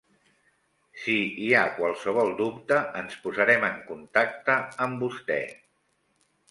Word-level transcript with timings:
Si 1.01 1.17
hi 1.47 1.49
ha 1.57 1.61
qualsevol 1.75 2.33
dubte 2.41 2.81
ens 3.03 3.21
posarem 3.27 3.67
en 3.71 3.79
contacte 3.93 4.59
amb 4.89 5.07
vostè. 5.07 5.43